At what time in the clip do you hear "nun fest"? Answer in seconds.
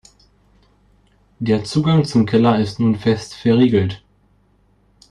2.79-3.35